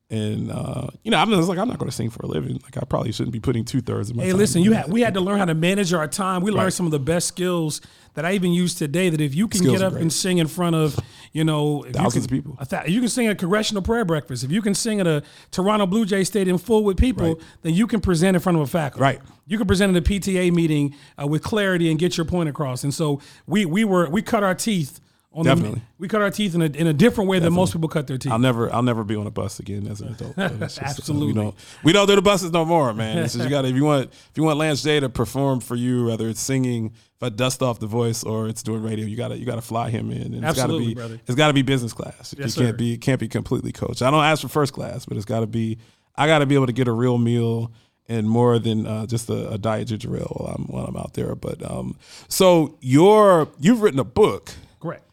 And 0.09 0.51
uh, 0.51 0.87
you 1.03 1.09
know, 1.11 1.17
I'm 1.17 1.29
just 1.31 1.47
like 1.49 1.57
I'm 1.57 1.67
not 1.67 1.79
going 1.79 1.89
to 1.89 1.95
sing 1.95 2.09
for 2.11 2.23
a 2.23 2.27
living. 2.27 2.59
Like 2.63 2.77
I 2.77 2.81
probably 2.85 3.11
shouldn't 3.11 3.31
be 3.33 3.39
putting 3.39 3.65
two 3.65 3.81
thirds 3.81 4.09
of 4.11 4.15
my. 4.15 4.23
Hey, 4.25 4.33
listen, 4.33 4.61
you 4.61 4.73
had 4.73 4.91
we 4.91 5.01
had 5.01 5.13
to 5.15 5.21
learn 5.21 5.39
how 5.39 5.45
to 5.45 5.55
manage 5.55 5.91
our 5.93 6.07
time. 6.07 6.43
We 6.43 6.51
learned 6.51 6.65
Right. 6.65 6.73
some 6.73 6.85
of 6.85 6.91
the 6.91 6.99
best 6.99 7.27
skills 7.27 7.81
that 8.13 8.23
I 8.25 8.33
even 8.33 8.51
use 8.51 8.75
today. 8.75 9.09
That 9.09 9.21
if 9.21 9.33
you 9.33 9.47
can 9.47 9.59
Skills 9.61 9.79
get 9.79 9.81
up 9.85 9.93
and 9.93 10.13
sing 10.13 10.37
in 10.37 10.47
front 10.47 10.75
of, 10.75 10.99
you 11.31 11.43
know, 11.43 11.83
Thousands 11.93 12.15
you 12.15 12.19
of 12.19 12.27
can, 12.27 12.37
people. 12.37 12.57
a 12.59 12.65
thou- 12.65 12.85
you 12.85 12.99
can 12.99 13.09
sing 13.09 13.25
at 13.27 13.31
a 13.31 13.35
congressional 13.35 13.81
prayer 13.81 14.05
breakfast. 14.05 14.43
If 14.43 14.51
you 14.51 14.61
can 14.61 14.75
sing 14.75 14.99
at 14.99 15.07
a 15.07 15.23
Toronto 15.51 15.87
Blue 15.87 16.05
Jay 16.05 16.23
Stadium 16.25 16.57
full 16.59 16.83
with 16.83 16.97
people, 16.97 17.29
Right. 17.35 17.37
then 17.63 17.73
you 17.73 17.87
can 17.87 17.99
present 18.01 18.35
in 18.35 18.41
front 18.41 18.57
of 18.57 18.61
a 18.61 18.67
faculty. 18.67 19.01
Right. 19.01 19.21
You 19.47 19.57
can 19.57 19.65
present 19.65 19.95
at 19.95 20.03
a 20.03 20.05
PTA 20.05 20.51
meeting 20.53 20.93
uh, 21.19 21.25
with 21.25 21.41
clarity 21.41 21.89
and 21.89 21.97
get 21.97 22.17
your 22.17 22.25
point 22.25 22.49
across. 22.49 22.83
And 22.83 22.93
so 22.93 23.19
we 23.47 23.65
we 23.65 23.83
were 23.83 24.07
we 24.09 24.21
cut 24.21 24.43
our 24.43 24.53
teeth. 24.53 24.99
On 25.35 25.43
Definitely. 25.43 25.79
The, 25.79 25.85
we 25.97 26.07
cut 26.07 26.21
our 26.21 26.29
teeth 26.29 26.53
in 26.53 26.61
a, 26.61 26.65
in 26.65 26.85
a 26.85 26.93
different 26.93 27.27
way 27.27 27.39
than 27.39 27.53
most 27.53 27.73
people 27.73 27.89
cut 27.89 28.05
their 28.05 28.19
teeth. 28.19 28.31
I'll 28.31 28.37
never, 28.37 28.71
I'll 28.71 28.83
never 28.83 29.03
be 29.03 29.15
on 29.15 29.25
a 29.25 29.31
bus 29.31 29.59
again 29.59 29.87
as 29.87 29.99
an 29.99 30.09
adult. 30.09 30.35
Just, 30.59 30.79
uh, 30.79 30.85
Absolutely. 30.85 31.27
we 31.27 31.33
don't, 31.33 31.55
we 31.83 31.91
don't 31.91 32.07
do 32.07 32.15
the 32.15 32.21
buses 32.21 32.51
no 32.51 32.65
more, 32.65 32.93
man. 32.93 33.23
Just, 33.23 33.37
you 33.37 33.49
got 33.49 33.65
if 33.65 33.75
you 33.75 33.83
want, 33.83 34.11
if 34.11 34.31
you 34.35 34.43
want 34.43 34.59
Lance 34.59 34.83
J 34.83 34.99
to 34.99 35.09
perform 35.09 35.59
for 35.59 35.75
you, 35.75 36.05
whether 36.05 36.29
it's 36.29 36.39
singing, 36.39 36.93
if 37.15 37.23
I 37.23 37.29
dust 37.29 37.63
off 37.63 37.79
the 37.79 37.87
voice 37.87 38.23
or 38.23 38.47
it's 38.47 38.61
doing 38.61 38.83
radio, 38.83 39.05
you 39.07 39.17
gotta, 39.17 39.35
you 39.35 39.45
gotta 39.45 39.61
fly 39.61 39.89
him 39.89 40.11
in, 40.11 40.35
and 40.35 40.45
Absolutely, 40.45 40.91
it's 40.91 40.93
gotta 40.93 41.07
brother. 41.07 41.15
be, 41.15 41.21
it's 41.25 41.35
gotta 41.35 41.53
be 41.53 41.61
business 41.63 41.93
class. 41.93 42.35
Yes, 42.37 42.55
it 42.55 42.59
can't 42.59 42.69
sir. 42.69 42.73
be, 42.73 42.93
it 42.93 43.01
can't 43.01 43.19
be 43.19 43.27
completely 43.27 43.71
coached. 43.71 44.03
I 44.03 44.11
don't 44.11 44.23
ask 44.23 44.43
for 44.43 44.49
first 44.49 44.73
class, 44.73 45.05
but 45.05 45.17
it's 45.17 45.25
gotta 45.25 45.47
be, 45.47 45.79
I 46.15 46.27
gotta 46.27 46.45
be 46.45 46.53
able 46.53 46.67
to 46.67 46.73
get 46.73 46.87
a 46.87 46.91
real 46.91 47.17
meal 47.17 47.71
and 48.07 48.29
more 48.29 48.59
than 48.59 48.85
uh, 48.85 49.05
just 49.07 49.29
a, 49.29 49.51
a 49.51 49.57
diet 49.57 49.87
ginger 49.87 50.15
ale 50.15 50.35
while 50.37 50.55
I'm 50.55 50.63
while 50.65 50.85
I'm 50.85 50.97
out 50.97 51.13
there. 51.13 51.33
But 51.35 51.63
um, 51.69 51.97
so 52.27 52.77
you're, 52.81 53.47
you've 53.59 53.81
written 53.81 53.99
a 53.99 54.03
book 54.03 54.51
Correct. 54.81 55.03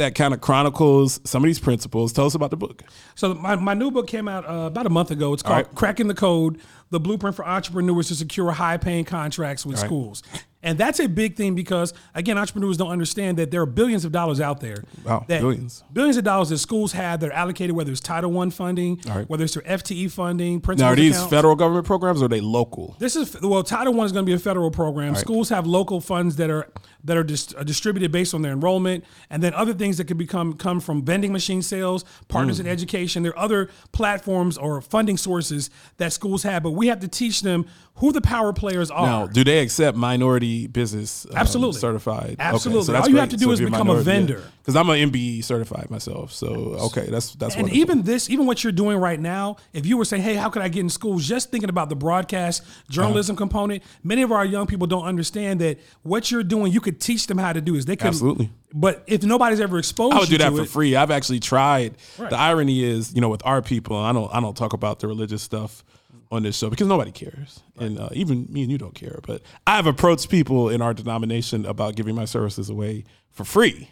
That 0.00 0.14
kind 0.14 0.34
of 0.34 0.40
chronicles 0.40 1.20
some 1.24 1.42
of 1.42 1.46
these 1.46 1.58
principles. 1.58 2.12
Tell 2.12 2.26
us 2.26 2.34
about 2.34 2.50
the 2.50 2.56
book. 2.56 2.82
So 3.14 3.34
my, 3.34 3.56
my 3.56 3.74
new 3.74 3.90
book 3.90 4.06
came 4.06 4.28
out 4.28 4.48
uh, 4.48 4.66
about 4.66 4.86
a 4.86 4.90
month 4.90 5.10
ago. 5.10 5.32
It's 5.32 5.42
called 5.42 5.66
right. 5.66 5.74
Cracking 5.74 6.08
the 6.08 6.14
Code: 6.14 6.60
The 6.90 7.00
Blueprint 7.00 7.36
for 7.36 7.46
Entrepreneurs 7.46 8.08
to 8.08 8.14
Secure 8.14 8.50
High-Paying 8.52 9.06
Contracts 9.06 9.66
with. 9.66 9.80
Schools. 9.80 10.22
And 10.62 10.76
that's 10.76 11.00
a 11.00 11.06
big 11.08 11.36
thing 11.36 11.54
because 11.54 11.94
again, 12.14 12.36
entrepreneurs 12.36 12.76
don't 12.76 12.90
understand 12.90 13.38
that 13.38 13.50
there 13.50 13.62
are 13.62 13.66
billions 13.66 14.04
of 14.04 14.12
dollars 14.12 14.40
out 14.40 14.60
there. 14.60 14.84
Wow, 15.04 15.24
that, 15.26 15.40
billions. 15.40 15.82
billions 15.92 16.18
of 16.18 16.24
dollars 16.24 16.50
that 16.50 16.58
schools 16.58 16.92
have 16.92 17.20
that 17.20 17.30
are 17.30 17.32
allocated, 17.32 17.74
whether 17.74 17.90
it's 17.90 18.00
Title 18.00 18.30
One 18.30 18.50
funding, 18.50 19.00
right. 19.06 19.28
whether 19.28 19.44
it's 19.44 19.54
their 19.54 19.62
FTE 19.62 20.10
funding, 20.12 20.54
Now, 20.56 20.60
principal 20.60 20.92
are 20.92 20.96
these 20.96 21.16
accounts. 21.16 21.30
federal 21.30 21.56
government 21.56 21.86
programs 21.86 22.20
or 22.20 22.26
are 22.26 22.28
they 22.28 22.42
local? 22.42 22.96
This 22.98 23.16
is 23.16 23.40
well, 23.40 23.62
Title 23.62 23.94
One 23.94 24.04
is 24.04 24.12
going 24.12 24.26
to 24.26 24.30
be 24.30 24.34
a 24.34 24.38
federal 24.38 24.70
program. 24.70 25.14
Schools 25.14 25.48
have 25.48 25.66
local 25.66 26.00
funds 26.00 26.36
that 26.36 26.50
are 26.50 26.70
that 27.04 27.16
are 27.16 27.24
dis- 27.24 27.54
uh, 27.56 27.62
distributed 27.62 28.12
based 28.12 28.34
on 28.34 28.42
their 28.42 28.52
enrollment, 28.52 29.04
and 29.30 29.42
then 29.42 29.54
other 29.54 29.72
things 29.72 29.96
that 29.96 30.04
could 30.04 30.18
become 30.18 30.52
come 30.52 30.78
from 30.80 31.02
vending 31.02 31.32
machine 31.32 31.62
sales, 31.62 32.04
partners 32.28 32.58
Mm. 32.58 32.60
in 32.60 32.66
education. 32.66 33.22
There 33.22 33.32
are 33.32 33.38
other 33.38 33.70
platforms 33.92 34.58
or 34.58 34.82
funding 34.82 35.16
sources 35.16 35.70
that 35.96 36.12
schools 36.12 36.42
have, 36.42 36.62
but 36.62 36.72
we 36.72 36.88
have 36.88 37.00
to 37.00 37.08
teach 37.08 37.40
them 37.40 37.64
who 38.00 38.12
the 38.12 38.20
power 38.22 38.52
players 38.52 38.90
are. 38.90 39.06
Now, 39.06 39.26
do 39.26 39.44
they 39.44 39.58
accept 39.60 39.94
minority 39.96 40.66
business 40.66 41.26
um, 41.26 41.36
Absolutely. 41.36 41.78
certified? 41.80 42.36
Absolutely. 42.38 42.84
So 42.84 42.96
All 42.96 43.08
you 43.08 43.16
have 43.18 43.28
to 43.28 43.36
do 43.36 43.50
is 43.52 43.60
become 43.60 43.90
a 43.90 44.00
vendor. 44.00 44.42
Because 44.60 44.74
I'm 44.74 44.88
an 44.90 45.10
MBE 45.10 45.44
certified 45.44 45.90
myself. 45.90 46.32
So, 46.32 46.48
okay, 46.86 47.06
that's 47.10 47.34
that's 47.34 47.54
and 47.56 47.64
wonderful. 47.64 47.80
even 47.80 48.02
this, 48.02 48.30
even 48.30 48.46
what 48.46 48.62
you're 48.64 48.72
doing 48.72 48.96
right 48.98 49.20
now, 49.20 49.56
if 49.72 49.84
you 49.86 49.96
were 49.96 50.04
saying, 50.04 50.22
"Hey, 50.22 50.34
how 50.34 50.48
could 50.50 50.62
I 50.62 50.68
get 50.68 50.80
in 50.80 50.88
schools?" 50.90 51.26
Just 51.26 51.50
thinking 51.50 51.68
about 51.70 51.88
the 51.88 51.96
broadcast 51.96 52.62
journalism 52.88 53.34
Uh-huh. 53.34 53.38
component, 53.40 53.82
many 54.02 54.22
of 54.22 54.32
our 54.32 54.44
young 54.44 54.66
people 54.66 54.86
don't 54.86 55.04
understand 55.04 55.60
that 55.60 55.78
what 56.02 56.30
you're 56.30 56.42
doing, 56.42 56.72
you 56.72 56.80
could 56.80 57.00
teach 57.00 57.26
them 57.26 57.38
how 57.38 57.52
to 57.52 57.60
do. 57.60 57.74
Is 57.74 57.84
they 57.84 57.96
could 57.96 58.08
Absolutely. 58.08 58.50
But 58.72 59.02
if 59.06 59.22
nobody's 59.24 59.60
ever 59.60 59.78
exposed, 59.78 60.14
I 60.14 60.20
would 60.20 60.28
do 60.28 60.38
that 60.38 60.52
for 60.52 60.62
it, 60.62 60.68
free. 60.68 60.94
I've 60.94 61.10
actually 61.10 61.40
tried. 61.40 61.96
Right. 62.18 62.30
The 62.30 62.36
irony 62.38 62.84
is, 62.84 63.12
you 63.14 63.20
know, 63.20 63.28
with 63.28 63.44
our 63.44 63.60
people, 63.62 63.96
I 63.96 64.12
don't 64.12 64.32
I 64.32 64.40
don't 64.40 64.56
talk 64.56 64.72
about 64.72 65.00
the 65.00 65.08
religious 65.08 65.42
stuff 65.42 65.82
on 66.30 66.42
this 66.42 66.56
show 66.56 66.70
because 66.70 66.86
nobody 66.86 67.10
cares, 67.10 67.60
and 67.78 67.98
uh, 67.98 68.08
even 68.12 68.46
me 68.50 68.62
and 68.62 68.70
you 68.70 68.78
don't 68.78 68.94
care. 68.94 69.18
But 69.26 69.42
I've 69.66 69.86
approached 69.86 70.28
people 70.28 70.68
in 70.68 70.80
our 70.80 70.94
denomination 70.94 71.66
about 71.66 71.96
giving 71.96 72.14
my 72.14 72.24
services 72.24 72.70
away 72.70 73.04
for 73.30 73.44
free, 73.44 73.90